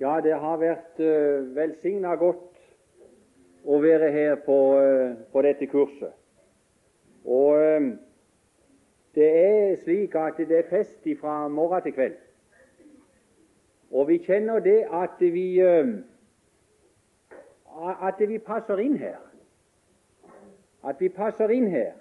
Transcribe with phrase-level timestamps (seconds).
[0.00, 2.58] Ja, det har vært uh, velsigna godt
[3.64, 6.12] å være her på, uh, på dette kurset.
[7.24, 7.88] Og um,
[9.16, 12.18] det er slik at det er fest fra morgen til kveld.
[13.90, 15.96] Og vi kjenner det at vi uh,
[17.76, 19.18] at vi passer inn her.
[20.84, 21.92] At vi passer inn her.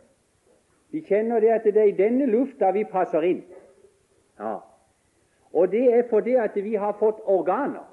[0.91, 3.43] Vi kjenner det at det er i denne lufta vi passer inn.
[4.39, 4.59] Ja.
[5.55, 7.85] Og det er fordi at vi har fått organer.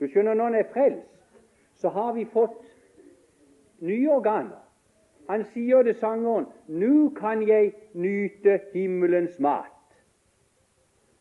[0.00, 1.10] Du skjønner, når en er frelst,
[1.74, 2.60] så har vi fått
[3.82, 4.60] nye organer.
[5.28, 9.74] Han sier det sangeren 'Nå kan jeg nyte himmelens mat'.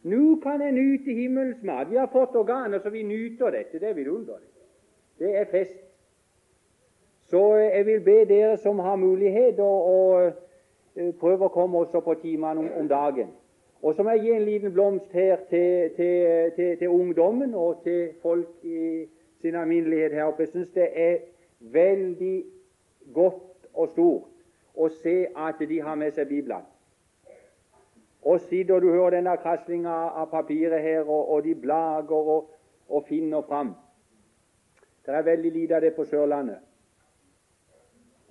[0.04, 1.92] Nå kan jeg nyte himmelens mat.
[1.92, 3.80] Vi har fått organer, så vi nyter dette.
[3.80, 4.50] Det er vidunderlig.
[5.20, 5.80] Det er fest.
[7.30, 10.20] Så jeg vil be dere som har mulighet, å
[10.96, 13.32] eh, prøve å komme også på timene om dagen.
[13.84, 17.82] Og så må jeg gi en liten blomst her til, til, til, til ungdommen og
[17.84, 19.06] til folk i
[19.42, 20.42] sin alminnelighet her oppe.
[20.44, 21.18] Jeg syns det er
[21.60, 22.46] veldig
[23.14, 24.30] godt og stort
[24.76, 26.64] å se at de har med seg Bibelen.
[28.24, 32.54] Og sitter du hører denne kraslinga av papiret her, og, og de blager og,
[32.88, 33.74] og finner fram.
[35.04, 36.62] Det er veldig lite av det på Sørlandet.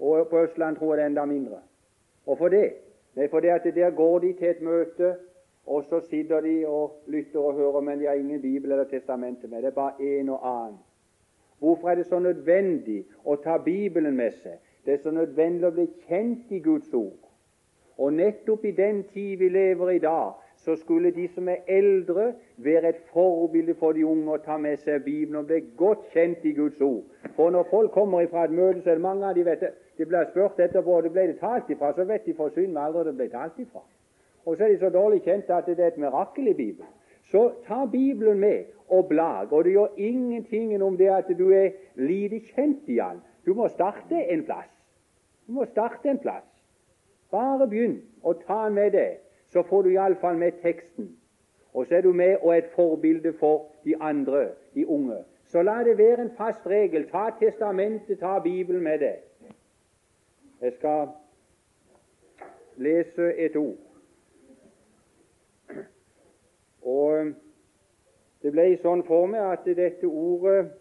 [0.01, 1.61] Og på Østlandet tror jeg det er enda mindre.
[2.27, 2.71] Og for det?
[3.15, 5.13] Nei, det at der går de til et møte
[5.67, 9.49] og så sitter de og lytter og hører, men de har ingen bibel eller testamente
[9.49, 9.63] med.
[9.63, 10.79] Det er bare en og annen.
[11.59, 14.59] Hvorfor er det så nødvendig å ta Bibelen med seg?
[14.85, 17.29] Det er så nødvendig å bli kjent i Guds ord.
[17.99, 20.33] Og nettopp i den tid vi lever i dag,
[20.65, 24.83] så skulle de som er eldre, være et forbilde for de unge å ta med
[24.83, 27.07] seg Bibelen og bli godt kjent i Guds ord.
[27.37, 29.73] For når folk kommer fra et møte, så er det mange av de vet det,
[29.99, 32.75] de blir spurt etterpå og det ble det talt ifra, så vet de for synd
[32.75, 33.83] med aldri det ble talt ifra.
[34.45, 36.91] Og så er de så dårlig kjent at det er et mirakel i Bibelen.
[37.31, 39.53] Så ta Bibelen med og blag.
[39.53, 43.23] Og det gjør ingenting om det at du er lite kjent i den.
[43.47, 44.71] Du må starte en plass.
[45.47, 46.49] Du må starte en plass.
[47.31, 49.19] Bare begynn å ta med det,
[49.49, 51.09] så får du iallfall med teksten.
[51.73, 55.23] Og så er du med og et forbilde for de andre, de unge.
[55.49, 57.09] Så la det være en fast regel.
[57.09, 59.17] Ta testamentet, ta Bibelen med det.
[60.61, 61.09] Jeg skal
[62.77, 63.92] lese et ord.
[66.83, 67.33] Og
[68.43, 70.73] det ble i sånn for meg at dette ordet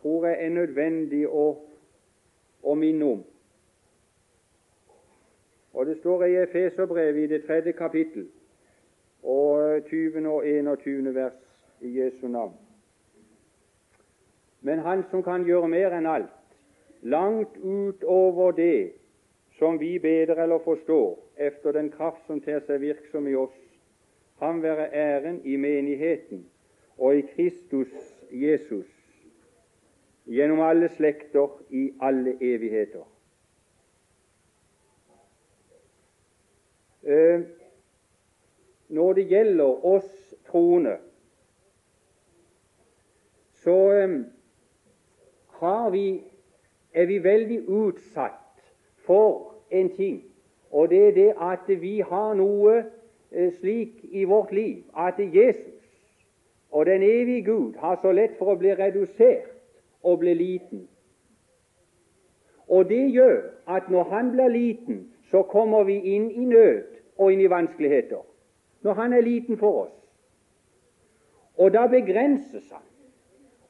[0.00, 1.46] tror jeg er nødvendig å,
[2.62, 3.20] å minne om.
[5.72, 8.26] Og Det står i Efeserbrevet i det tredje kapittel
[9.22, 10.26] og 20.
[10.28, 11.14] og 21.
[11.14, 11.38] vers
[11.80, 12.56] i Jesu navn.
[14.60, 16.56] Men Han som kan gjøre mer enn alt,
[17.02, 18.92] langt utover det
[19.58, 23.61] som vi bedre eller forstår, efter den kraft som ter seg virksom i oss,
[24.42, 26.46] Ham være æren i menigheten
[26.98, 27.88] og i Kristus
[28.32, 28.86] Jesus
[30.26, 33.04] gjennom alle slekter i alle evigheter.
[37.02, 37.40] Eh,
[38.88, 40.96] når det gjelder oss troende,
[43.52, 44.10] så eh,
[45.92, 46.22] vi,
[46.92, 48.74] er vi veldig utsatt
[49.06, 50.24] for en ting,
[50.70, 52.82] og det er det at vi har noe
[53.58, 55.82] slik i vårt liv at Jesus
[56.72, 59.50] og den evige Gud har så lett for å bli redusert
[60.02, 60.86] og bli liten.
[62.68, 66.84] Og det gjør at når han blir liten, så kommer vi inn i nød
[67.18, 68.24] og inn i vanskeligheter.
[68.82, 69.98] Når han er liten for oss.
[71.56, 72.86] Og da begrenses han.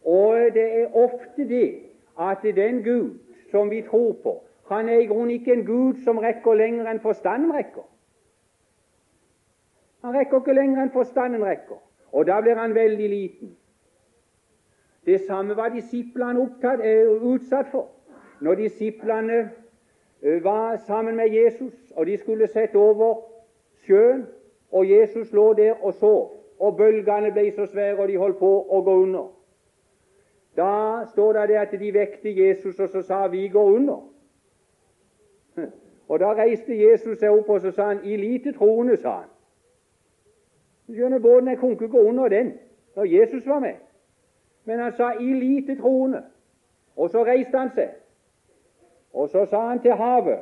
[0.05, 1.75] Og det er ofte det
[2.19, 3.19] at den Gud
[3.51, 7.03] som vi tror på, han er i grunnen ikke en Gud som rekker lenger enn
[7.03, 7.85] forstanden rekker.
[10.03, 11.79] Han rekker ikke lenger enn forstanden rekker,
[12.13, 13.57] og da blir han veldig liten.
[15.07, 17.89] Det samme var disiplene opptatt, eh, utsatt for.
[18.41, 19.51] Når disiplene
[20.23, 23.21] eh, var sammen med Jesus, og de skulle sette over
[23.87, 24.27] sjøen,
[24.73, 28.51] og Jesus lå der og sov, og bølgene ble så svære, og de holdt på
[28.71, 29.31] å gå under.
[30.57, 34.09] Da står det at de vekte Jesus, og så sa 'vi går under'.
[36.09, 39.29] Og Da reiste Jesus seg opp og så sa han, 'I lite troende', sa han.
[40.93, 42.53] Du skjønner, Båten jeg kunne ikke gå under den
[42.97, 43.75] når Jesus var med.
[44.65, 46.23] Men han sa 'i lite troende'.
[46.97, 47.91] Og så reiste han seg.
[49.13, 50.39] Og så sa han til havet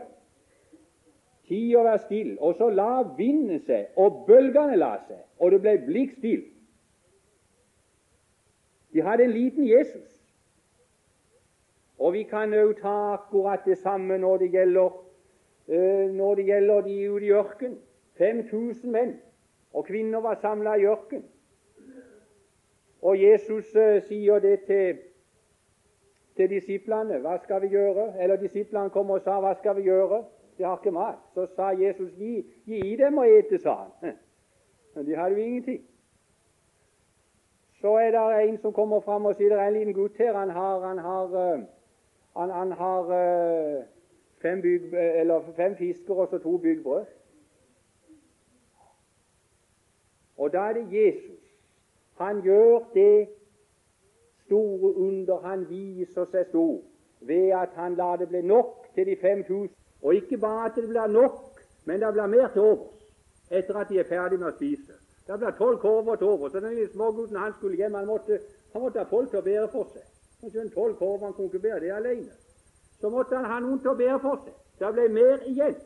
[1.48, 2.36] Tid å være stille.
[2.40, 6.44] Og så la vinden seg, og bølgene la seg, og det ble blikk stille.
[8.92, 10.34] De hadde en liten Jesus.
[11.98, 14.90] Og vi kan òg ta akkurat det samme når det gjelder,
[15.68, 17.78] uh, når det gjelder de ute i ørkenen.
[18.18, 19.20] 5000 menn
[19.72, 21.24] og kvinner var samla i ørken.
[23.02, 24.98] og Jesus uh, sier det til,
[26.36, 27.18] til disiplene.
[27.18, 28.12] Hva skal vi gjøre?
[28.22, 30.24] Eller disiplene kom og sa, hva skal vi gjøre?
[30.58, 31.22] De har ikke mat.
[31.34, 34.18] Så sa Jesus, gi, gi dem å ete, sa han.
[34.94, 35.80] Men de hadde jo ingenting.
[37.80, 40.36] Så er det en som kommer fram og sier det er en liten gutt her.
[40.36, 41.62] Han har, han har, uh,
[42.36, 43.80] han, han har uh,
[44.42, 44.92] fem, bygg,
[45.56, 47.06] fem, fisker og så to byggbrød.
[50.40, 51.40] Og da er det Jesus.
[52.16, 53.28] Han gjør det
[54.46, 55.40] store under.
[55.48, 56.80] Han viser seg stor
[57.20, 59.68] ved at han lar det bli nok til de 5000.
[60.02, 62.96] Og ikke bare at det blir nok, men det blir mer til overs
[63.50, 64.96] etter at de er ferdig med å spise.
[65.26, 66.52] Det blir tolv korver til overs.
[66.52, 68.38] Den lille smågutten han skulle hjem, han måtte,
[68.72, 70.06] han måtte ha folk til å bære for seg.
[70.74, 72.32] Tolv korver han kunne ikke bære det alene.
[73.00, 74.56] Så måtte han ha noen til å bære for seg.
[74.80, 75.76] Det ble mer igjen.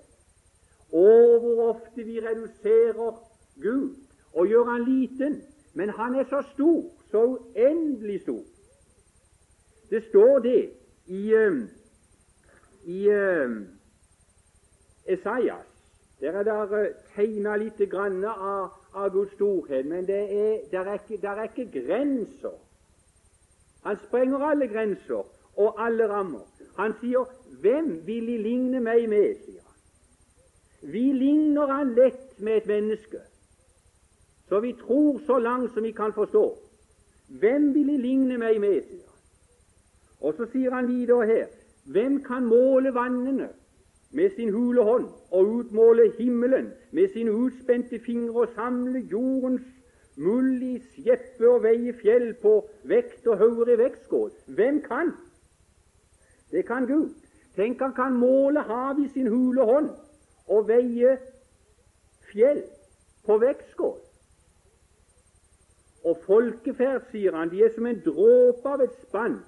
[0.92, 3.16] Og hvor ofte vi reduserer
[3.64, 4.03] Gud
[4.34, 5.42] og gjør han liten,
[5.74, 8.42] men han er så stor, så uendelig stor.
[9.90, 10.70] Det står det
[11.06, 11.68] i, um,
[12.84, 13.66] i um,
[15.06, 15.66] Esaias.
[16.20, 20.86] Der er det tegnet tegna litt grann av, av, Guds storhet, men det er, der
[20.86, 22.54] er, ikke, der er ikke grenser.
[23.84, 25.26] Han sprenger alle grenser
[25.56, 26.46] og alle rammer.
[26.78, 27.26] Han sier
[27.60, 30.92] 'Hvem vil De ligne meg med?' sier han.
[30.92, 33.20] Vi ligner han lett med et menneske.
[34.48, 36.58] Så vi tror så langt som vi kan forstå.
[37.28, 39.20] Hvem vil ville ligne meg med, sier han.
[40.20, 41.46] Og så sier han videre her
[41.84, 43.48] Hvem kan måle vannene
[44.10, 49.66] med sin hule hånd og utmåle himmelen med sine utspente fingre og samle jordens
[50.16, 52.54] mull i skjeppe og veie fjell på
[52.88, 54.30] vekt og hauger i vektskål?
[54.46, 55.12] Hvem kan?
[56.50, 57.10] Det kan Gud.
[57.56, 59.90] Tenk han kan måle havet i sin hule hånd
[60.46, 61.18] og veie
[62.30, 62.62] fjell
[63.26, 63.98] på vektskål.
[66.04, 69.38] Og folkeferd, sier han, de er som en dråpe av et spann,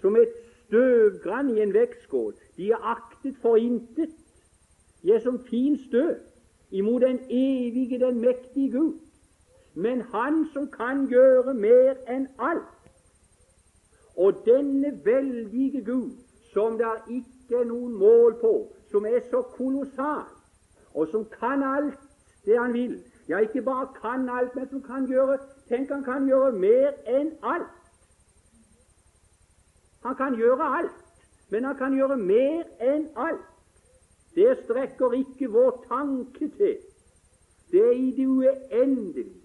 [0.00, 0.32] som et
[0.70, 2.32] støvgrann i en vektskål.
[2.56, 4.14] De er aktet for intet.
[5.02, 6.16] De er som fin støv
[6.70, 8.98] imot den evige, den mektige Gud.
[9.74, 12.76] Men Han som kan gjøre mer enn alt.
[14.16, 16.10] Og denne veldige Gud,
[16.52, 18.54] som det ikke er noen mål på,
[18.90, 20.26] som er så kolossal,
[20.94, 21.98] og som kan alt
[22.44, 22.98] det han vil,
[23.30, 25.38] ja, ikke bare kan alt, men som kan gjøre
[25.70, 27.76] Tenk, han kan gjøre mer enn alt.
[30.02, 31.04] Han kan gjøre alt,
[31.50, 33.44] men han kan gjøre mer enn alt.
[34.34, 36.78] Det strekker ikke vår tanke til.
[37.70, 39.36] Det er i det uendelige.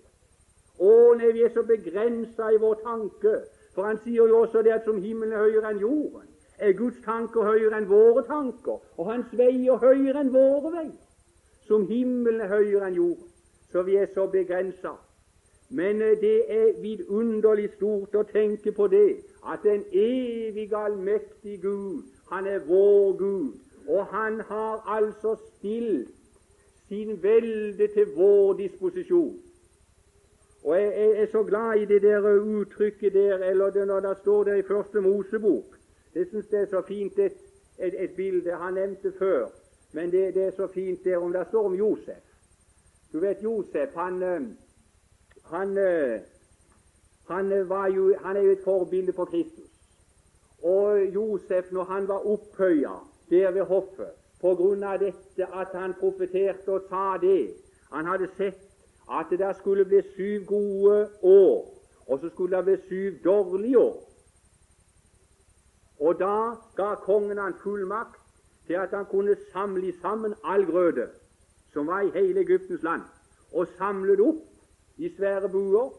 [0.81, 0.89] Å,
[1.19, 3.35] nei, vi er så begrensa i vår tanke.
[3.75, 6.25] For han sier jo også det at som himmelen er høyere enn jorden,
[6.57, 10.99] er Guds tanker høyere enn våre tanker, og hans veier høyere enn våre veier.
[11.69, 13.34] Som himmelen er høyere enn jorden.
[13.75, 14.89] Så vi er så begrensa.
[15.69, 19.17] Men eh, det er vidunderlig stort å tenke på det,
[19.51, 23.49] at den evige, allmektige Gud, han er vår Gud,
[23.87, 26.13] og han har altså stilt
[26.87, 29.35] sin velde til vår disposisjon.
[30.63, 34.17] Og Jeg, jeg er så glad i det der uttrykket der, eller det når det
[34.21, 35.75] står der i Første Mosebok.
[36.13, 37.35] Det syns jeg er så fint, et,
[37.79, 39.51] et, et bilde han nevnte før,
[39.91, 42.24] men det, det, er så fint der om det står om Josef.
[43.13, 44.41] Du vet Josef, han eh,
[45.49, 46.21] han, eh,
[47.27, 47.51] han,
[47.95, 49.71] jo, han, er jo et forbilde på Kristus.
[50.63, 52.95] Og Josef, når han var opphøya
[53.29, 57.53] der ved hoffet på grunn av dette at han profeterte og sa det
[57.91, 58.61] Han hadde sett
[59.09, 61.73] at det der skulle bli syv gode år,
[62.07, 64.01] og så skulle det bli syv dårlige år.
[65.99, 68.19] Og da ga kongen han fullmakt
[68.67, 71.07] til at han kunne samle sammen all grøde
[71.75, 73.03] som var i hele Egyptens land,
[73.51, 74.39] og samlet opp
[74.97, 75.91] i svære buer.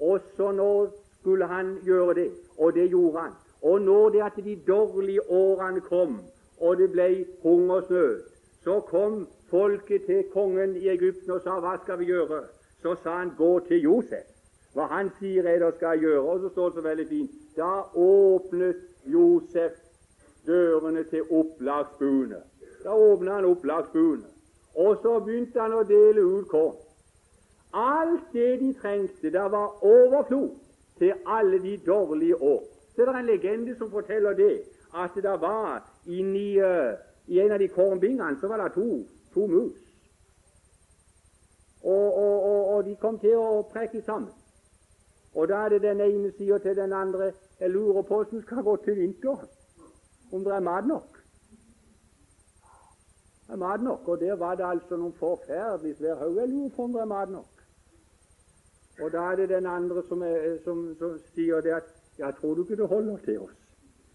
[0.00, 0.88] Og så nå
[1.20, 3.32] skulle han gjøre det, og det gjorde han.
[3.62, 6.16] Og når det at de dårlige årene kom,
[6.60, 8.22] og det ble hungersnød,
[8.64, 12.42] så kom folket til kongen i Egypten og sa hva skal vi gjøre?
[12.82, 14.26] Så sa han gå til Josef.
[14.74, 16.20] Hva han sier er det skal gjøre.
[16.20, 19.78] Og så står det så veldig fint da åpnet Josef
[20.46, 22.42] dørene til opplagsbuene.
[22.84, 24.39] Da åpnet han opplagsbuene.
[24.80, 26.78] Og så begynte han å dele ut korn.
[27.76, 30.56] Alt det de trengte, det var overflod
[30.98, 32.62] til alle de dårlige år.
[32.94, 34.54] Så det er en legende som forteller det,
[34.96, 36.96] at det var inni uh,
[37.26, 38.88] i en av de kornbingene så var det to,
[39.34, 39.76] to mus.
[41.82, 44.32] Og, og, og, og, de kom til å prekke sammen.
[45.34, 48.64] Og da er det den ene sier til den andre Jeg lurer på hvordan skal
[48.64, 49.48] gå til vinteren,
[50.32, 51.19] om det er mat nok.
[53.56, 56.36] Mat nok, Og der var det altså noen forferdelig svær haug.
[56.36, 57.64] Jeg lurer på om det er mat nok.
[59.02, 62.54] Og da er det den andre som, er, som, som sier det at Ja, tror
[62.54, 63.56] du ikke det holder til oss?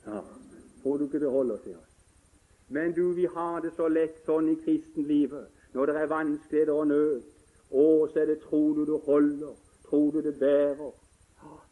[0.06, 0.20] Ja,
[0.84, 1.92] tror du ikke det holder til oss?
[2.70, 6.88] Men du, vi har det så lett sånn i kristenlivet når det er vanskeligheter og
[6.88, 7.24] nød.
[7.72, 9.56] Å, så er det tror du det holder?
[9.89, 10.94] Tror du det bærer?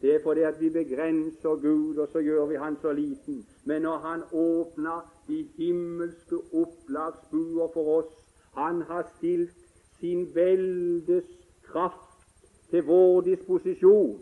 [0.02, 3.46] Det er fordi at vi begrenser Gud, og så gjør vi Han så liten.
[3.64, 8.12] Men når Han åpner de himmelske opplagsbuer for oss
[8.54, 9.56] Han har stilt
[10.00, 11.26] sin veldes
[11.66, 12.28] kraft
[12.70, 14.20] til vår disposisjon.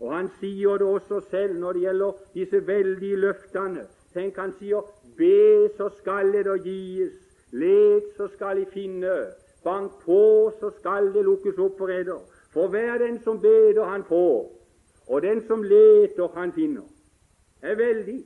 [0.00, 3.86] Og Han sier det også selv når det gjelder disse veldige løftene.
[4.12, 4.82] Tenk, Han sier
[5.16, 7.18] 'Be, så skal det gis'.
[7.52, 9.16] Let, så skal de finne.
[9.64, 12.20] Bank på, så skal det lukkes opp for eder.
[12.52, 14.62] For hver den som beder, han får
[15.06, 16.82] og den som leter, han finner.
[17.60, 18.24] Det er veldig.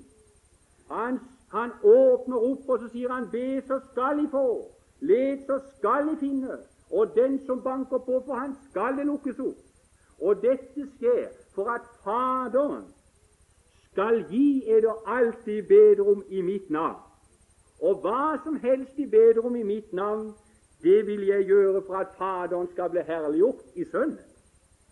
[0.91, 4.47] Han, han åpner opp, og så sier han, be, så skal de få.
[5.01, 6.59] Let, så skal de finne.
[6.91, 9.63] Og den som banker på for han skal det lukkes opp.
[10.21, 12.87] Og dette skjer for at Faderen
[13.93, 17.03] skal gi eder alltid bedrom i mitt navn.
[17.81, 20.33] Og hva som helst i bedrom i mitt navn,
[20.83, 24.19] det vil jeg gjøre for at Faderen skal bli herliggjort i Sønnen.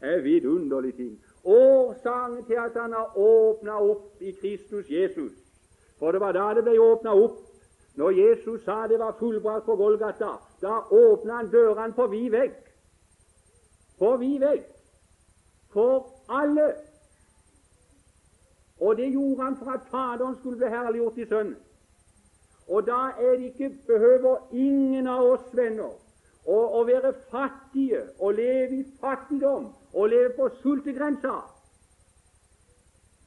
[0.01, 1.15] Det er vidunderlig ting.
[1.45, 5.33] Årsaken til at han har åpna opp i Kristus Jesus.
[6.05, 7.37] For det var da det ble åpna opp.
[7.97, 12.59] Når Jesus sa det var fullbrakt på Golgata, da åpna han dørene på vid vegg.
[13.99, 14.67] På vid vegg.
[15.73, 16.67] For alle.
[18.81, 21.57] Og det gjorde han for at Faderen skulle bli herliggjort i Sønnen.
[22.69, 25.97] Og da er det ikke, behøver ingen av oss venner
[26.45, 31.41] å, å være fattige og leve i fattigdom og leve på sultegrensa.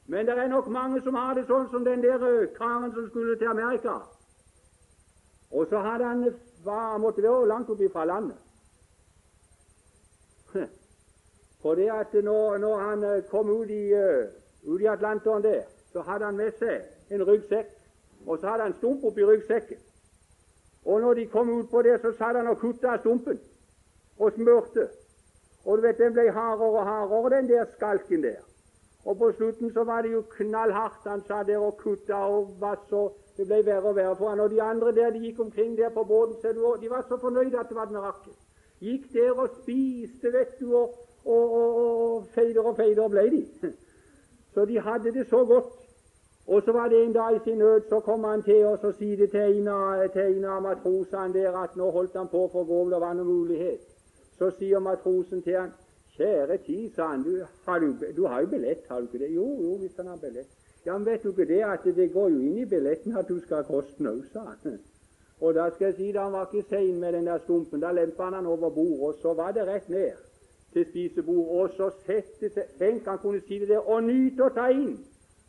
[0.07, 3.09] Men det er nok mange som har det sånn som den der eh, karen som
[3.09, 3.97] skulle til Amerika.
[5.51, 6.23] Og så hadde han
[6.63, 8.37] var, måtte være langt oppe fra landet.
[11.61, 14.29] For det at når, når han eh, kom ut i, uh,
[14.73, 15.61] ut i Atlanteren der,
[15.91, 17.73] så hadde han med seg en ryggsekk,
[18.27, 19.79] og så hadde han stump oppi ryggsekken.
[20.85, 23.39] Og når de kom ut på det, så satt han og kutta stumpen
[24.17, 24.87] og smurte.
[25.65, 28.39] Og du vet, Den ble hardere og hardere, den der skalken der.
[29.07, 31.05] Og på slutten så var det jo knallhardt.
[31.07, 34.39] Han satt der og kutta og var så Det ble verre og verre for han.
[34.39, 37.59] Og de andre der de gikk omkring der på båten, så de var så fornøyde
[37.59, 38.33] at det var et mirakel.
[38.79, 40.95] Gikk der og spiste, vet du, og,
[41.25, 41.75] og, og,
[42.15, 43.43] og feider og feider ble de.
[44.53, 45.69] Så de hadde det så godt.
[46.47, 48.93] Og så var det en dag i sin nød, så kom han til oss og
[48.97, 49.67] sier til
[50.37, 53.13] en av matrosene der at nå holdt han på for å gå om det var
[53.13, 53.83] noen mulighet.
[54.39, 55.73] Så sier matrosen til han,
[56.17, 59.33] 'Kjære tid', sa han, du har, du, du har jo billett, har du ikke det?'
[59.33, 60.53] 'Jo, jo, hvis han har billett.'
[60.85, 63.39] 'Ja, men vet du ikke det at det går jo inn i billetten at du
[63.39, 64.79] skal koste òg, sa han.
[65.41, 67.81] Og da skal jeg si det, han var ikke sein med den der stumpen.
[67.81, 70.11] Da lempa han han over bordet, og så var det rett ned
[70.73, 71.51] til spisebordet.
[71.59, 74.97] Og så sette seg Tenk, han kunne si det der og nyte å ta inn.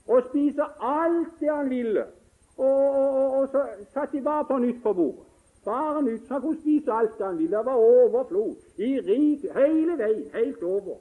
[0.09, 2.05] Og spise alt det han ville.
[2.57, 5.28] Og, og, og, og så satt de bare på nytt på bordet.
[5.65, 7.57] Så han kunne spise alt han ville.
[7.57, 8.55] Det var overflod.
[8.79, 10.97] I rik, hele veien, helt over.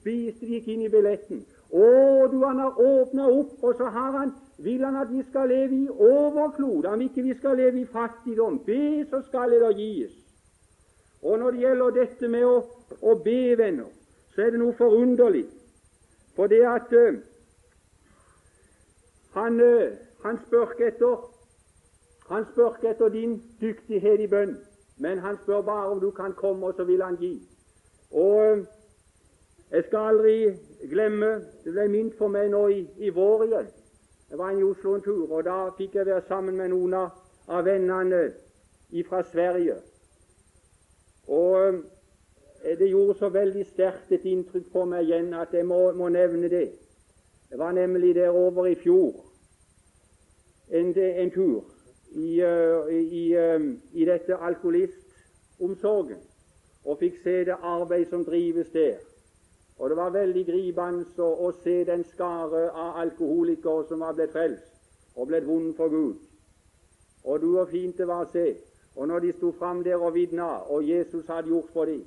[0.00, 1.44] Spiste de ikke inn i billetten.
[1.72, 1.86] Å,
[2.28, 5.78] du, han har åpna opp, og så har han, vil han at vi skal leve
[5.78, 6.84] i overflod.
[6.90, 8.60] Han vil ikke vi skal leve i fattigdom.
[8.66, 10.12] Be, så skal det da gis.
[11.22, 12.56] Og når det gjelder dette med å,
[13.00, 13.90] å be, venner,
[14.34, 15.46] så er det noe forunderlig.
[16.36, 17.20] For det at uh,
[19.36, 19.92] han, uh,
[20.24, 21.28] han spør etter
[22.32, 24.54] han spør ikke etter din dyktighet i bønn,
[24.96, 27.34] men han spør bare om du kan komme, og så vil han gi.
[28.10, 28.64] Og eh,
[29.72, 30.58] Jeg skal aldri
[30.90, 31.26] glemme
[31.64, 33.68] Det ble minnet for meg nå i, i vår igjen.
[34.30, 37.64] Jeg var i Oslo en tur, og da fikk jeg være sammen med noen av
[37.64, 38.20] vennene
[39.08, 39.76] fra Sverige.
[41.28, 45.92] Og eh, det gjorde så veldig sterkt et inntrykk på meg igjen at jeg må,
[45.92, 46.68] må nevne det.
[47.50, 49.24] Jeg var nemlig der over i fjor
[50.72, 51.71] en, en tur
[52.14, 53.60] i, eh, i, eh,
[53.92, 56.20] i dette alkoholistomsorgen
[56.84, 58.98] og fikk se det arbeid som drives der.
[59.78, 64.68] Og Det var veldig gripende å, se den skare av alkoholikere som var blitt frelst
[65.16, 66.16] og blitt vunnet for Gud.
[67.24, 68.56] Og du og fint det var å se.
[68.96, 72.04] Og når de sto fram der og vitna, og Jesus hadde gjort for dem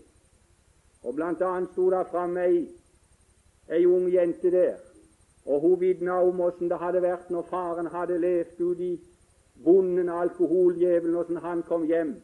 [1.03, 2.67] Og Blant annet sto det fram ei,
[3.69, 4.77] ei ung jente der,
[5.45, 8.93] og hun vitna om åssen det hadde vært når faren hadde levd ute i
[9.63, 12.15] bonden alkoholdjevelen, åssen han kom hjem,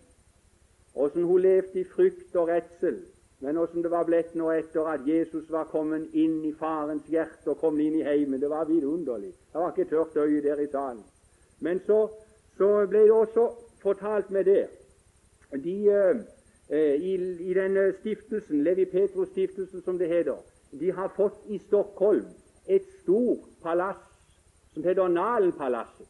[0.96, 3.00] åssen hun levde i frykt og redsel,
[3.42, 7.54] men åssen det var blitt nå etter at Jesus var kommet inn i farens hjerte
[7.54, 8.38] og kommet inn i heimen.
[8.42, 9.32] Det var vidunderlig.
[9.34, 11.02] Det var ikke tørt øye der i salen.
[11.60, 12.04] Men så,
[12.58, 13.48] så ble det også
[13.82, 14.68] fortalt med det
[15.58, 15.90] de,
[16.70, 17.16] eh, i,
[17.50, 20.38] i denne stiftelsen, Levi Petrus-stiftelsen som det heter,
[20.72, 22.30] de har fått i Stockholm
[22.68, 24.00] et stort palass
[24.74, 26.08] som heter Nalenpalasset.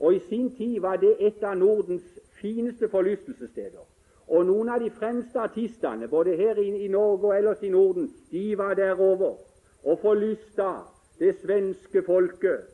[0.00, 2.04] Og I sin tid var det et av Nordens
[2.40, 3.84] fineste forlystelsessteder.
[4.28, 8.58] Og noen av de fremste artistene, både her i, Norge og ellers i Norden, de
[8.58, 9.36] var der over
[9.84, 10.72] og forlysta
[11.18, 12.66] det svenske folket.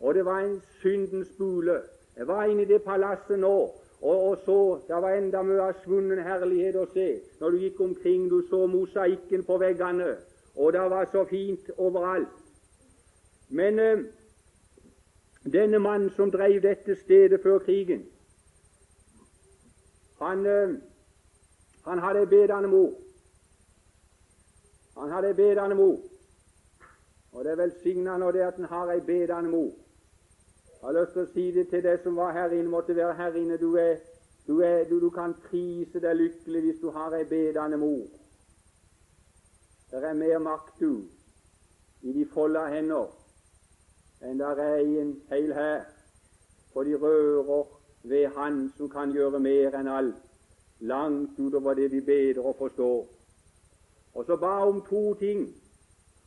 [0.00, 1.80] Og det var en syndens bule.
[2.16, 3.56] Jeg var inne i det palasset nå
[4.02, 7.06] og, og så Det var enda mye av svunnen herlighet å se
[7.40, 8.28] når du gikk omkring.
[8.28, 10.16] Du så mosaikken på veggene,
[10.56, 12.36] og det var så fint overalt.
[13.48, 14.04] Men eh,
[15.52, 18.06] denne mannen som drev dette stedet før krigen,
[20.18, 20.74] han, eh,
[21.84, 22.92] han hadde ei bedende mor.
[24.96, 25.98] Han hadde ei bedende mor.
[27.32, 29.72] Og det er velsigna når det at en har ei bedende mor.
[30.80, 33.14] Jeg har lyst til å si det til deg som var her inne, måtte være
[33.14, 33.58] her inne.
[33.60, 33.96] Du, er,
[34.46, 38.06] du, er, du, du kan prise deg lykkelig hvis du har ei bedende mor.
[39.90, 41.04] Det er mer makt, du,
[42.02, 43.12] i de folda hender
[44.22, 45.84] enn der er en feil her,
[46.72, 47.64] For de rører
[48.02, 50.16] ved Han som kan gjøre mer enn alt,
[50.80, 53.06] langt utover det vi bedre forstår.
[54.14, 55.54] Og så ba om to ting.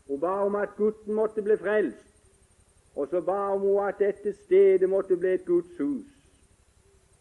[0.07, 2.05] Hun ba om at gutten måtte bli frelst,
[2.95, 6.05] og så ba hun at dette stedet måtte bli et Guds hus.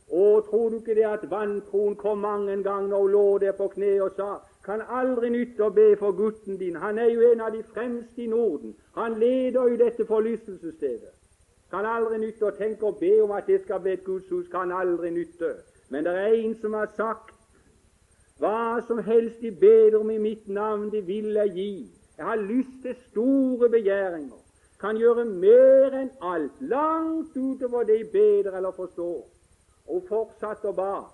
[0.09, 3.53] Å, tror du ikke det at vantroen kom mange en gang når hun lå der
[3.53, 6.77] på kne og sa kan aldri nytte å be for gutten din.
[6.77, 8.75] Han er jo en av de fremste i Norden.
[8.97, 11.15] Han leder jo dette forlystelsesstedet.
[11.71, 14.49] Kan aldri nytte å tenke å be om at det skal bli et Guds hus.
[14.53, 15.55] Kan aldri nytte.
[15.89, 17.35] Men det er en som har sagt
[18.39, 21.73] hva som helst de ber om i mitt navn, de vil jeg gi.
[22.19, 24.39] Jeg har lyst til store begjæringer.
[24.81, 29.25] Kan gjøre mer enn alt, langt utover det jeg beder eller forstår.
[29.91, 31.09] Og fortsatte å ba.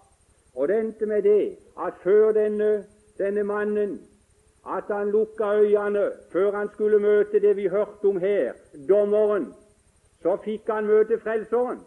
[0.54, 2.84] Og det endte med det at før denne
[3.18, 4.00] denne mannen
[4.66, 8.52] at han lukka øynene før han skulle møte det vi hørte om her,
[8.88, 9.52] dommeren.
[10.22, 11.80] Så fikk han møte Frelseren.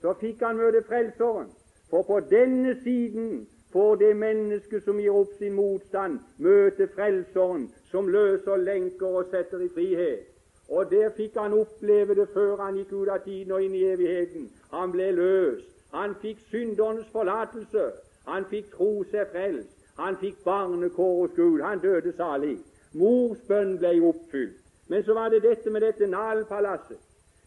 [0.00, 1.48] Så fikk han møte Frelseren.
[1.90, 8.08] For på denne siden får det mennesket som gir opp sin motstand, møte Frelseren, som
[8.08, 10.30] løser lenker og setter i frihet.
[10.68, 13.84] Og der fikk han oppleve det før han gikk ut av tiden og inn i
[13.90, 14.48] evigheten.
[14.70, 15.68] Han ble løst.
[15.92, 17.90] Han fikk syndernes forlatelse.
[18.26, 19.73] Han fikk tro seg frelst.
[19.96, 21.60] Han fikk barnekår hos Gud.
[21.60, 22.58] Han døde salig.
[22.92, 24.60] Mors bønn ble oppfylt.
[24.88, 26.98] Men så var det dette med dette Nalpalasset.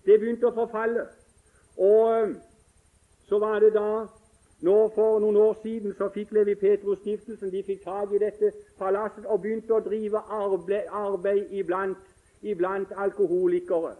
[0.05, 1.05] Det begynte å forfalle.
[1.77, 2.33] Og
[3.29, 4.07] så var det da
[4.65, 9.27] nå For noen år siden så fikk Levi Petrus-stiftelsen de fikk tak i dette palasset
[9.29, 11.99] og begynte å drive arbeid, arbeid iblant,
[12.41, 13.93] iblant alkoholikere.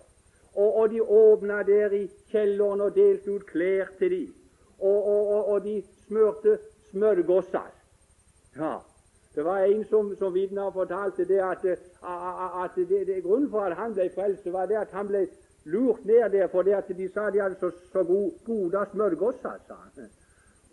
[0.56, 4.34] Og, og, de åpna der i kjelleren og delte ut klær til dem.
[4.80, 5.76] Og, og, og de
[6.08, 6.58] smørte
[6.90, 7.77] smørgåsser.
[8.58, 8.82] Ja,
[9.36, 11.66] Det var en som, som vitna og fortalte det at,
[12.64, 15.28] at det, det, grunnen for at han ble frelst, var det at han ble
[15.70, 19.60] lurt ned der fordi at de sa de hadde så, så gode, gode smørgåser.
[19.68, 20.10] sa han.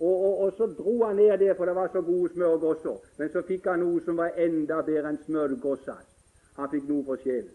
[0.00, 2.96] Og, og, og, så dro han ned der, for det var så gode smørgåser.
[3.18, 6.00] Men så fikk han noe som var enda bedre enn smørgåser.
[6.56, 7.52] Han fikk noe for sjelen.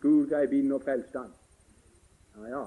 [0.00, 1.32] Gud grep inn og frelste han.
[2.36, 2.64] Ja, ja.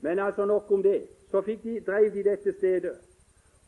[0.00, 1.02] Men altså nok om det.
[1.30, 2.98] Så de, drev de dette stedet.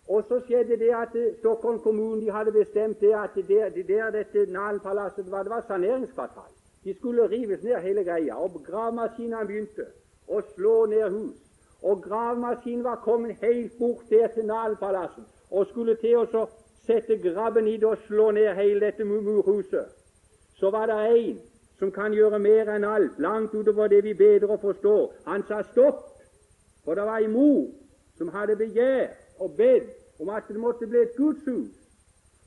[0.08, 3.68] Og så skjedde det at eh, Stockholm kommune de hadde bestemt det at det der,
[3.68, 6.50] det der dette Nalenpalasset var, det var saneringskvartal.
[6.84, 8.34] De skulle rives ned hele greia.
[8.34, 9.86] Og gravemaskinene begynte
[10.28, 11.38] å slå ned hus.
[11.82, 16.46] Og gravemaskinen var kommet helt bort der til Nalenpalasset og skulle til å
[16.86, 19.90] sette grabben i det og slå ned hele dette murhuset.
[20.54, 21.40] Så var det en
[21.78, 24.96] som kan gjøre mer enn alt, langt utover det vi bedre å forstå.
[25.26, 26.04] Han sa stopp,
[26.84, 27.66] for det var en mor
[28.18, 29.10] som hadde begjær
[29.42, 31.72] og bedt om at det måtte bli et gudshus.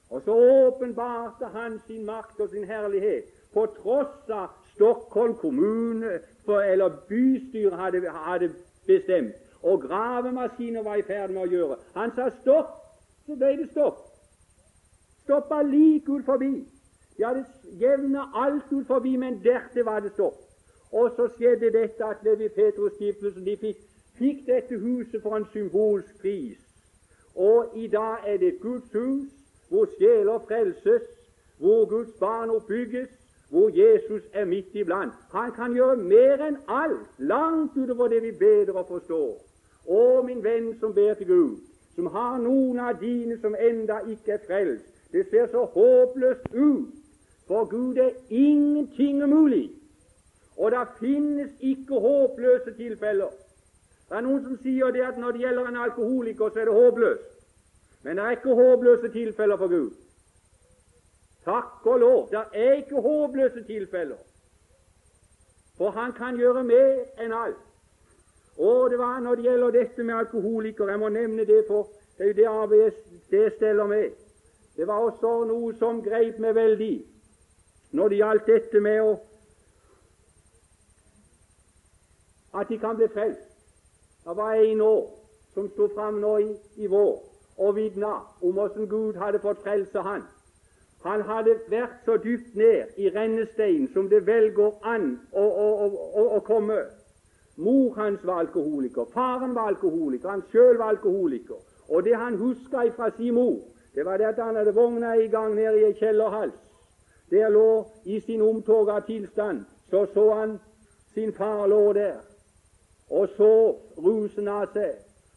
[0.09, 6.97] Og så åpenbarte han sin makt og sin herlighet på tross av Stockholm kommune eller
[7.09, 8.49] bystyret hadde, hadde
[8.87, 11.77] bestemt, og gravemaskiner var i ferd med å gjøre.
[11.95, 12.73] Han sa stopp,
[13.25, 14.03] så ble det stopp.
[15.23, 16.51] Stoppa lik ut forbi.
[17.17, 17.45] De hadde
[17.79, 20.37] jevna alt ut forbi, men dertil var det stopp.
[20.91, 23.81] Og så skjedde dette at Levi Petrus-stiftelsen de fikk,
[24.19, 26.59] fikk dette huset for en symbolsk pris.
[27.35, 29.27] Og i dag er det Guds hus,
[29.69, 31.01] hvor sjeler frelses,
[31.57, 33.09] hvor Guds barn oppbygges,
[33.49, 35.13] hvor Jesus er midt iblant.
[35.31, 39.37] Han kan gjøre mer enn alt, langt utover det vi bedre forstår.
[39.85, 41.55] Å, min venn som ber til Gud,
[41.95, 44.85] som har noen av dine som enda ikke er frelst.
[45.11, 46.93] Det ser så håpløst ut.
[47.47, 49.69] For Gud er ingenting umulig.
[50.57, 53.29] Og det finnes ikke håpløse tilfeller.
[54.09, 56.73] Det er noen som sier det at når det gjelder en alkoholiker, så er det
[56.73, 57.31] håpløst.
[58.03, 59.91] Men det er ikke håpløse tilfeller for Gud.
[61.45, 62.27] Takk og lov.
[62.29, 64.21] Det er ikke håpløse tilfeller.
[65.77, 67.63] For han kan gjøre mer enn alt.
[68.57, 72.23] Og det var når det gjelder dette med alkoholikere Jeg må nevne det, for det
[72.23, 72.93] er jo det arbeidet
[73.31, 74.11] det steller med.
[74.77, 76.95] Det var også noe som grep meg veldig
[77.95, 79.11] når det gjaldt dette med å
[82.55, 83.54] at de kan bli frelst.
[84.25, 85.09] Det var en år
[85.53, 87.19] som sto fram nå i, i vår
[87.57, 90.23] og vitna om hvordan Gud hadde fått frelse han.
[91.05, 95.67] Han hadde vært så dypt ned i rennesteinen som det vel går an å, å,
[95.93, 96.79] å, å komme.
[97.55, 101.61] Mor hans var alkoholiker, faren var alkoholiker, han sjøl var alkoholiker.
[101.87, 103.61] Og det han huska fra sin mor,
[103.93, 106.57] det var det at han hadde vogna i gang nede i ei kjellerhals.
[107.29, 110.57] Der lå i sin omtoga tilstand, så så han
[111.13, 112.17] sin far lå der
[113.09, 114.95] og så rusen av seg.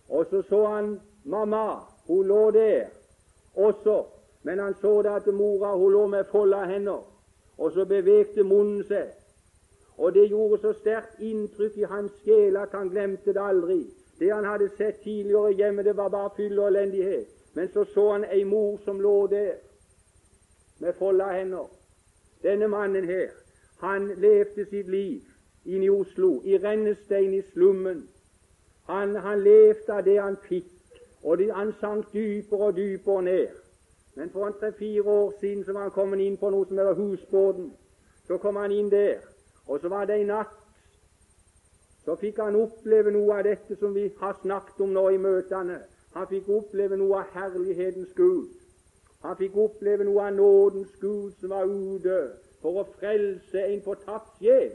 [0.08, 2.86] Og så så han mamma, hun lå der
[3.54, 4.04] også,
[4.42, 7.04] men han så det at mora hun lå med folda hender,
[7.58, 9.12] og så bevegde munnen seg.
[9.98, 13.82] Og det gjorde så sterkt inntrykk i hans sjel at han glemte det aldri.
[14.18, 17.26] Det han hadde sett tidligere hjemme, det var bare fyll og elendighet.
[17.54, 19.52] Men så så han ei mor som lå der
[20.78, 21.66] med folda hender.
[22.42, 23.28] Denne mannen her,
[23.80, 25.27] han levde sitt liv
[25.68, 28.08] inne i Oslo, i rennestein i slummen.
[28.88, 30.70] Han, han levde av det han fikk,
[31.22, 33.58] og det, han sank dypere og dypere ned.
[34.16, 36.96] Men for en tre-fire år siden så var han kommet inn på noe som heter
[36.98, 37.68] Husbåten.
[38.26, 39.20] Så kom han inn der,
[39.66, 40.56] og så var det en natt.
[42.04, 45.82] Så fikk han oppleve noe av dette som vi har snakket om nå i møtene.
[46.16, 48.48] Han fikk oppleve noe av herlighetens Gud.
[49.22, 52.18] Han fikk oppleve noe av nådens Gud som var ute
[52.62, 54.72] for å frelse en fortapt sjel.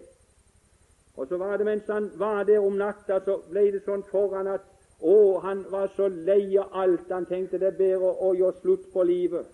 [1.18, 4.50] Og så var det mens han var der om natta, så ble det sånn foran
[4.50, 4.66] at
[5.00, 7.12] å, han var så lei av alt.
[7.12, 9.50] Han tenkte det er bedre å gjøre slutt på livet.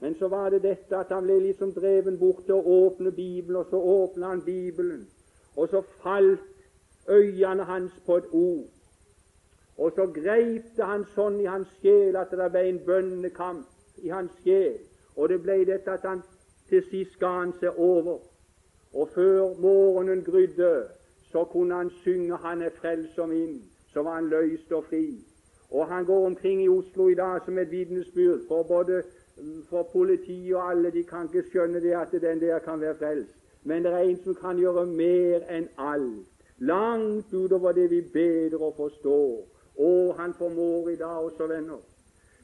[0.00, 3.60] Men så var det dette at han ble liksom dreven bort til å åpne Bibelen,
[3.60, 5.04] og så åpna han Bibelen.
[5.56, 6.50] Og så falt
[7.08, 8.66] øynene hans på et ord.
[9.78, 14.10] Og så greip det han sånn i hans sjel at det ble en bønnekamp i
[14.10, 14.78] hans sjel.
[15.16, 16.22] Og det ble dette at han
[16.68, 18.18] til sist ga han seg over.
[18.94, 20.70] Og før morgenen grydde,
[21.34, 25.18] så kunne han synge 'Han er frelser min', så var han løst og fri.
[25.70, 29.02] Og han går omkring i Oslo i dag som et vitnesbyrd for både
[29.70, 30.90] for politiet og alle.
[30.90, 33.30] De kan ikke skjønne det at den der kan være frelst.
[33.64, 36.26] Men det er en som kan gjøre mer enn alt.
[36.58, 39.46] Langt utover det vi bedre å forstår.
[39.76, 41.82] Og han formår i dag også, venner.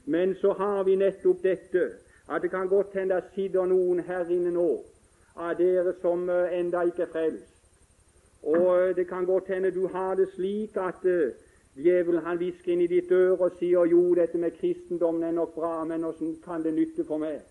[0.05, 1.89] Men så har vi nettopp dette
[2.29, 4.83] at det kan godt hende det sitter noen her inne nå
[5.35, 7.60] av dere som eh, enda ikke er frelst.
[8.43, 11.31] Og det kan godt hende du har det slik at uh,
[11.75, 15.53] djevelen han hvisker inn i ditt øre og sier jo, dette med kristendommen er nok
[15.55, 17.41] bra, men åssen kan det nytte for meg?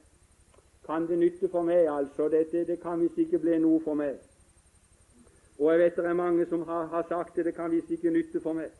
[0.87, 2.29] Kan det nytte for meg, altså?
[2.29, 4.18] Dette det kan visst ikke bli noe for meg.
[5.61, 8.11] Og jeg vet det er mange som har, har sagt det, det kan visst ikke
[8.11, 8.70] nytte for meg.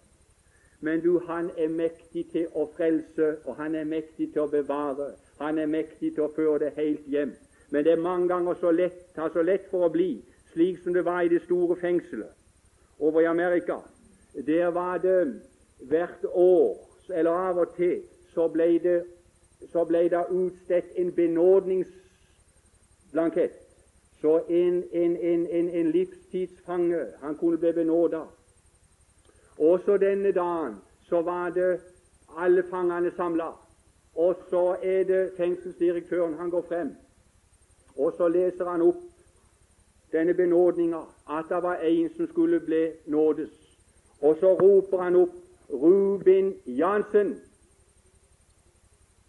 [0.81, 5.13] Men du, han er mektig til å frelse, og han er mektig til å bevare.
[5.39, 7.35] Han er mektig til å føre det helt hjem.
[7.71, 10.15] Men det er mange ganger så lett, så lett for å bli
[10.53, 12.29] slik som det var i det store fengselet
[12.99, 13.77] over i Amerika.
[14.47, 15.41] Der var det
[15.81, 18.03] hvert år, eller av og til,
[18.35, 19.05] så ble det,
[19.73, 23.53] så ble det utstedt en benådningsblankett.
[24.21, 28.21] Så en, en, en, en, livstidsfange han kunne bli benåda.
[29.59, 30.75] Også denne dagen
[31.09, 31.81] så var det
[32.39, 33.51] alle fangene samla.
[34.15, 36.97] Og så er det fengselsdirektøren han går frem,
[37.97, 39.10] og så leser han opp
[40.13, 43.51] denne benådninga at det var en som skulle bli nådes.
[44.21, 45.35] Og så roper han opp
[45.73, 47.41] Rubin Jansen.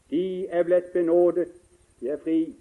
[0.09, 1.47] De er blitt benådet,
[1.99, 2.55] de er fri.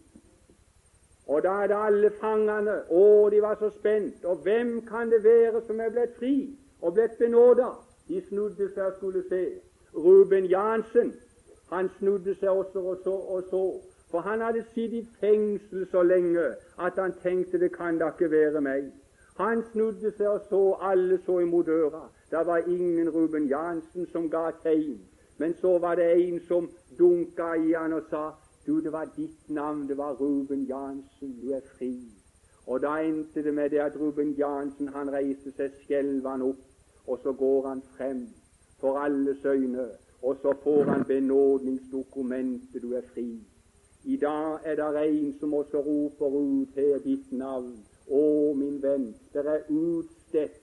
[1.26, 2.76] Og da er det alle fangene.
[2.90, 4.24] Å, de var så spent.
[4.24, 6.35] Og hvem kan det være som er blitt fri
[6.83, 7.68] og blitt benåda?
[8.09, 9.44] De snudde seg og skulle se.
[9.94, 11.12] Ruben Jansen,
[11.70, 13.64] han snudde seg også og så og så.
[14.11, 16.44] For han hadde sittet i fengsel så lenge
[16.79, 18.90] at han tenkte det kan da ikke være meg.
[19.38, 22.03] Han snudde seg og så, alle så imot døra.
[22.31, 24.99] Det var ingen Ruben Jansen som ga tegn.
[25.38, 28.31] Men så var det en som dunka i han og sa
[28.66, 31.94] du, det var ditt navn, det var Ruben Jansen, du er fri.
[32.66, 36.61] Og da endte det med det at Ruben Jansen han reiste seg skjelvende opp,
[37.07, 38.27] og så går han frem
[38.81, 39.88] for alles øyne,
[40.23, 43.40] og så får han benådningsdokumentet, du er fri.
[44.04, 47.76] I dag er det en som også roper ut her ditt navn.
[48.10, 50.56] Å, min venn, det er utstedt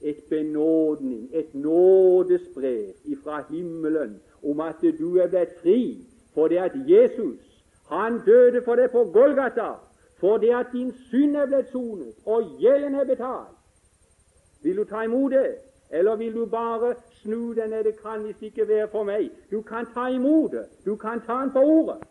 [0.00, 6.04] et benådning, et nådesbrev ifra himmelen om at du er blitt fri
[6.34, 7.40] fordi at Jesus
[7.88, 9.70] Han døde for deg på Golgata,
[10.20, 13.56] for det at din synd er blitt sonet, og gjelden er betalt.
[14.62, 15.54] Vil du ta imot det,
[15.90, 17.84] eller vil du bare snu deg ned?
[17.84, 19.30] Det kan visst ikke være for meg.
[19.50, 20.66] Du kan ta imot det.
[20.84, 22.04] Du kan ta den på ordet.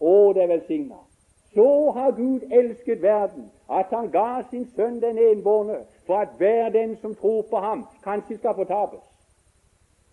[0.00, 1.00] Å, det er velsigna.
[1.54, 6.68] Så har Gud elsket verden, at han ga sin sønn den enbårne, for at hver
[6.74, 9.04] den som tror på ham, kanskje skal fortapes.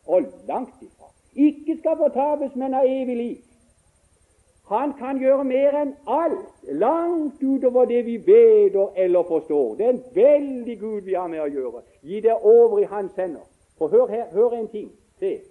[0.06, 1.10] Og langt ifra.
[1.36, 3.38] Ikke skal fortapes, men av evig liv.
[4.72, 9.76] Han kan gjøre mer enn alt, langt utover det vi vet eller forstår.
[9.76, 11.82] Det er en veldig Gud vi har med å gjøre.
[12.08, 13.44] Gi det over i hans hender.
[13.78, 15.42] For hør, her, hør en ting til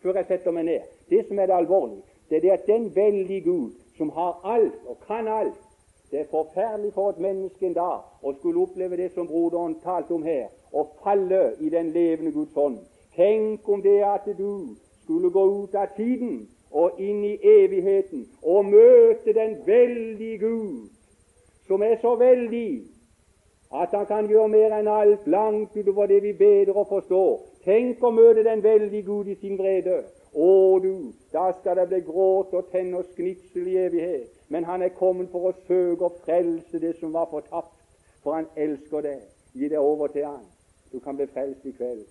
[0.00, 0.86] før jeg setter meg ned.
[1.10, 2.00] Det som er det alvorlige,
[2.30, 5.54] det er at den veldige Gud som har alt og kan alt
[6.10, 10.14] Det er forferdelig for et menneske en dag å skulle oppleve det som broderen talte
[10.14, 12.80] om her, å falle i den levende Guds hånd.
[13.14, 18.64] Tenk om det at du skulle gå ut av tiden og inn i evigheten og
[18.72, 20.90] møte den veldige Gud,
[21.66, 22.82] som er så veldig
[23.70, 27.36] at han kan gjøre mer enn alt, langt utover det vi bedre forstår.
[27.64, 30.02] Tenk å møte den veldige Gud i sin vrede.
[30.32, 34.30] Å du, da skal det bli gråt og tenn og snitsel i evighet.
[34.48, 37.76] Men han er kommet for å søke å frelse det som var fortapt,
[38.22, 39.20] for han elsker deg.
[39.54, 40.46] Gi det over til han.
[40.92, 42.06] Du kan bli frelst i kveld.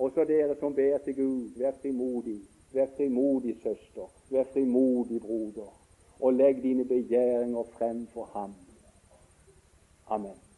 [0.00, 2.40] Også dere som ber til Gud, vær frimodig.
[2.72, 4.10] Vær frimodig, søster.
[4.30, 5.70] Vær frimodig, broder.
[6.20, 8.54] Og legg dine begjæringer frem for ham.
[10.08, 10.49] Amen.